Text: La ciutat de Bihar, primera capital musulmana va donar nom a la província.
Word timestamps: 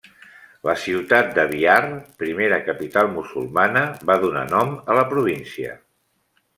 La 0.69 0.73
ciutat 0.83 1.29
de 1.35 1.43
Bihar, 1.51 1.75
primera 2.23 2.59
capital 2.71 3.13
musulmana 3.19 3.87
va 4.11 4.19
donar 4.27 4.49
nom 4.57 4.77
a 4.95 5.01
la 5.03 5.09
província. 5.15 5.81